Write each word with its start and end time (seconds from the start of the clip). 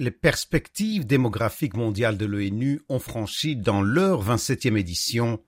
les 0.00 0.10
perspectives 0.10 1.06
démographiques 1.06 1.76
mondiales 1.76 2.16
de 2.16 2.24
l'ONU 2.24 2.80
ont 2.88 2.98
franchi 2.98 3.54
dans 3.54 3.82
leur 3.82 4.24
27e 4.24 4.78
édition 4.78 5.42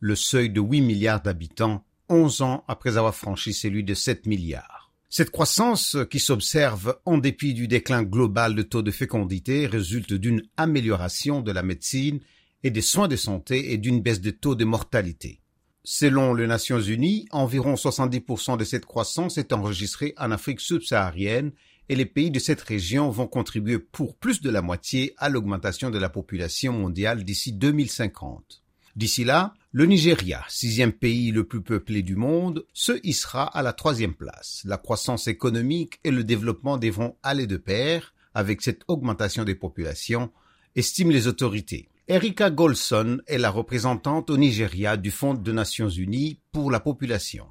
le 0.00 0.16
seuil 0.16 0.48
de 0.48 0.62
8 0.62 0.80
milliards 0.80 1.20
d'habitants, 1.20 1.84
11 2.08 2.40
ans 2.40 2.64
après 2.68 2.96
avoir 2.96 3.14
franchi 3.14 3.52
celui 3.52 3.84
de 3.84 3.92
7 3.92 4.24
milliards. 4.24 4.90
Cette 5.10 5.30
croissance 5.30 5.98
qui 6.10 6.20
s'observe 6.20 6.98
en 7.04 7.18
dépit 7.18 7.52
du 7.52 7.68
déclin 7.68 8.02
global 8.02 8.54
de 8.54 8.62
taux 8.62 8.80
de 8.80 8.90
fécondité 8.90 9.66
résulte 9.66 10.14
d'une 10.14 10.42
amélioration 10.56 11.42
de 11.42 11.52
la 11.52 11.62
médecine 11.62 12.20
et 12.62 12.70
des 12.70 12.80
soins 12.80 13.08
de 13.08 13.16
santé 13.16 13.74
et 13.74 13.76
d'une 13.76 14.00
baisse 14.00 14.22
des 14.22 14.34
taux 14.34 14.54
de 14.54 14.64
mortalité. 14.64 15.42
Selon 15.84 16.32
les 16.32 16.46
Nations 16.46 16.80
Unies, 16.80 17.26
environ 17.30 17.74
70% 17.74 18.56
de 18.56 18.64
cette 18.64 18.86
croissance 18.86 19.36
est 19.36 19.52
enregistrée 19.52 20.14
en 20.16 20.30
Afrique 20.30 20.60
subsaharienne 20.60 21.52
et 21.88 21.96
les 21.96 22.06
pays 22.06 22.30
de 22.30 22.38
cette 22.38 22.60
région 22.60 23.10
vont 23.10 23.26
contribuer 23.26 23.78
pour 23.78 24.16
plus 24.16 24.40
de 24.40 24.50
la 24.50 24.62
moitié 24.62 25.14
à 25.18 25.28
l'augmentation 25.28 25.90
de 25.90 25.98
la 25.98 26.08
population 26.08 26.72
mondiale 26.72 27.24
d'ici 27.24 27.52
2050. 27.52 28.62
D'ici 28.96 29.24
là, 29.24 29.54
le 29.72 29.86
Nigeria, 29.86 30.44
sixième 30.48 30.92
pays 30.92 31.30
le 31.30 31.44
plus 31.44 31.62
peuplé 31.62 32.02
du 32.02 32.16
monde, 32.16 32.66
se 32.72 32.98
hissera 33.04 33.44
à 33.44 33.62
la 33.62 33.72
troisième 33.72 34.14
place. 34.14 34.62
La 34.64 34.76
croissance 34.76 35.28
économique 35.28 36.00
et 36.04 36.10
le 36.10 36.24
développement 36.24 36.78
devront 36.78 37.16
aller 37.22 37.46
de 37.46 37.56
pair 37.56 38.12
avec 38.34 38.60
cette 38.60 38.82
augmentation 38.88 39.44
des 39.44 39.54
populations, 39.54 40.30
estiment 40.74 41.12
les 41.12 41.26
autorités. 41.26 41.88
Erika 42.08 42.50
Golson 42.50 43.18
est 43.26 43.38
la 43.38 43.50
représentante 43.50 44.30
au 44.30 44.36
Nigeria 44.36 44.96
du 44.96 45.10
Fonds 45.10 45.34
des 45.34 45.52
Nations 45.52 45.88
Unies 45.90 46.40
pour 46.52 46.70
la 46.70 46.80
population. 46.80 47.46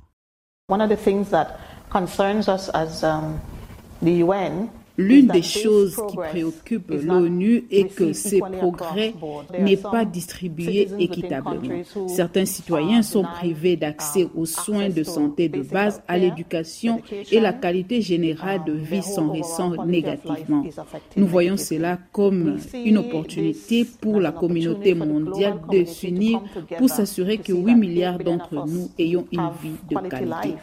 One 0.70 0.82
of 0.82 0.90
the 0.90 1.02
things 1.02 1.30
that 1.30 1.60
concerns 1.90 2.50
um, 3.04 3.40
L'une 5.00 5.28
des 5.28 5.44
choses 5.44 5.96
qui 6.10 6.18
préoccupe 6.18 6.90
l'ONU 6.90 7.66
est 7.70 7.94
que 7.94 8.14
ces 8.14 8.40
progrès 8.40 9.14
n'est 9.60 9.78
pas 9.78 10.06
distribué 10.06 10.88
équitablement. 10.98 11.84
Certains 12.08 12.46
citoyens 12.46 13.04
sont 13.04 13.22
privés 13.24 13.76
d'accès 13.76 14.28
aux 14.36 14.48
soins 14.48 14.90
de 14.90 15.04
santé 15.04 15.50
de 15.50 15.62
base, 15.62 16.02
à 16.08 16.18
l'éducation 16.18 17.00
et 17.32 17.40
la 17.40 17.54
qualité 17.54 18.02
générale 18.02 18.64
de 18.66 18.74
vie 18.74 19.04
s'en 19.04 19.32
ressent 19.32 19.86
négativement. 19.86 20.64
Nous 21.16 21.28
voyons 21.28 21.58
cela 21.58 22.00
comme 22.12 22.58
une 22.74 22.98
opportunité 22.98 23.86
pour 24.02 24.20
la 24.20 24.32
communauté 24.32 24.96
mondiale 24.96 25.60
de 25.72 25.86
s'unir 25.86 26.42
pour 26.80 26.90
s'assurer 26.90 27.38
que 27.38 27.54
8 27.54 27.76
milliards 27.76 28.18
d'entre 28.18 28.66
nous 28.66 28.90
ayons 28.98 29.28
une 29.32 29.50
vie 29.62 29.78
de 29.90 30.10
qualité. 30.10 30.56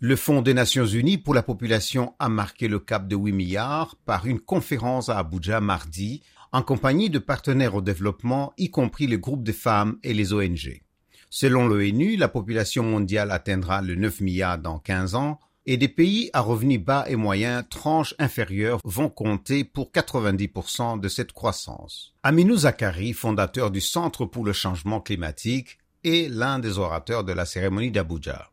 Le 0.00 0.14
Fonds 0.14 0.42
des 0.42 0.54
Nations 0.54 0.86
Unies 0.86 1.18
pour 1.18 1.34
la 1.34 1.42
population 1.42 2.14
a 2.20 2.28
marqué 2.28 2.68
le 2.68 2.78
cap 2.78 3.08
de 3.08 3.16
8 3.16 3.32
milliards 3.32 3.96
par 4.06 4.26
une 4.26 4.38
conférence 4.38 5.08
à 5.08 5.18
Abuja 5.18 5.60
mardi 5.60 6.22
en 6.52 6.62
compagnie 6.62 7.10
de 7.10 7.18
partenaires 7.18 7.74
au 7.74 7.82
développement, 7.82 8.52
y 8.58 8.70
compris 8.70 9.08
les 9.08 9.18
groupes 9.18 9.42
de 9.42 9.50
femmes 9.50 9.98
et 10.04 10.14
les 10.14 10.32
ONG. 10.32 10.82
Selon 11.30 11.66
l'ONU, 11.66 12.14
la 12.14 12.28
population 12.28 12.84
mondiale 12.84 13.32
atteindra 13.32 13.82
le 13.82 13.96
9 13.96 14.20
milliards 14.20 14.58
dans 14.58 14.78
15 14.78 15.16
ans 15.16 15.40
et 15.66 15.76
des 15.76 15.88
pays 15.88 16.30
à 16.32 16.42
revenus 16.42 16.80
bas 16.80 17.04
et 17.08 17.16
moyens, 17.16 17.64
tranches 17.68 18.14
inférieures, 18.20 18.78
vont 18.84 19.08
compter 19.08 19.64
pour 19.64 19.90
90% 19.90 21.00
de 21.00 21.08
cette 21.08 21.32
croissance. 21.32 22.14
Aminou 22.22 22.56
Zakari, 22.56 23.14
fondateur 23.14 23.72
du 23.72 23.80
Centre 23.80 24.26
pour 24.26 24.44
le 24.44 24.52
changement 24.52 25.00
climatique, 25.00 25.78
est 26.04 26.30
l'un 26.30 26.60
des 26.60 26.78
orateurs 26.78 27.24
de 27.24 27.32
la 27.32 27.44
cérémonie 27.44 27.90
d'Abuja. 27.90 28.48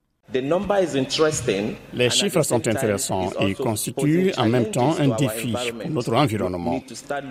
Les 1.93 2.09
chiffres 2.09 2.41
sont 2.43 2.67
intéressants 2.67 3.31
et 3.39 3.53
constituent 3.53 4.33
en 4.37 4.47
même 4.49 4.71
temps 4.71 4.95
un 4.99 5.09
défi 5.15 5.53
pour 5.53 5.89
notre 5.89 6.13
environnement. 6.15 6.81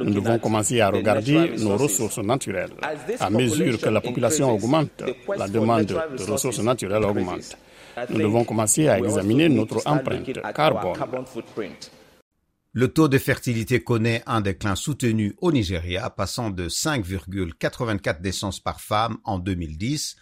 Nous 0.00 0.14
devons 0.14 0.38
commencer 0.38 0.80
à 0.80 0.90
regarder 0.90 1.52
nos 1.58 1.76
ressources 1.76 2.18
naturelles. 2.18 2.70
À 3.20 3.30
mesure 3.30 3.80
que 3.80 3.88
la 3.88 4.00
population 4.00 4.50
augmente, 4.50 5.02
la 5.36 5.48
demande 5.48 5.84
de 5.86 6.30
ressources 6.30 6.60
naturelles 6.60 7.04
augmente. 7.04 7.56
Nous 8.10 8.18
devons 8.18 8.44
commencer 8.44 8.88
à 8.88 8.98
examiner 8.98 9.48
notre 9.48 9.82
empreinte 9.86 10.40
carbone. 10.54 10.98
Le 12.76 12.88
taux 12.88 13.06
de 13.06 13.18
fertilité 13.18 13.84
connaît 13.84 14.22
un 14.26 14.40
déclin 14.40 14.74
soutenu 14.74 15.36
au 15.40 15.52
Nigeria, 15.52 16.10
passant 16.10 16.50
de 16.50 16.68
5,84 16.68 18.20
naissances 18.20 18.58
par 18.58 18.80
femme 18.80 19.18
en 19.22 19.38
2010 19.38 20.16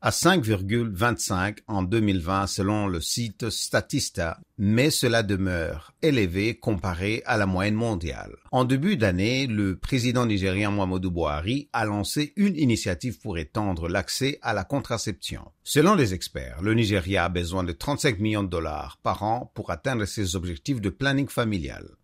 à 0.00 0.10
5,25 0.10 1.58
en 1.66 1.82
2020 1.82 2.46
selon 2.46 2.86
le 2.86 3.00
site 3.00 3.50
Statista, 3.50 4.38
mais 4.56 4.90
cela 4.90 5.24
demeure 5.24 5.92
élevé 6.02 6.54
comparé 6.56 7.22
à 7.26 7.36
la 7.36 7.46
moyenne 7.46 7.74
mondiale. 7.74 8.36
En 8.52 8.64
début 8.64 8.96
d'année, 8.96 9.48
le 9.48 9.76
président 9.76 10.24
nigérien 10.24 10.70
Muhammadu 10.70 11.10
Buhari 11.10 11.68
a 11.72 11.84
lancé 11.84 12.32
une 12.36 12.56
initiative 12.56 13.18
pour 13.18 13.38
étendre 13.38 13.88
l'accès 13.88 14.38
à 14.42 14.54
la 14.54 14.62
contraception. 14.62 15.42
Selon 15.64 15.96
les 15.96 16.14
experts, 16.14 16.62
le 16.62 16.74
Nigeria 16.74 17.24
a 17.24 17.28
besoin 17.28 17.64
de 17.64 17.72
35 17.72 18.20
millions 18.20 18.44
de 18.44 18.48
dollars 18.48 18.98
par 19.02 19.24
an 19.24 19.50
pour 19.54 19.70
atteindre 19.72 20.04
ses 20.04 20.36
objectifs 20.36 20.80
de 20.80 20.90
planning 20.90 21.28
familial. 21.28 21.97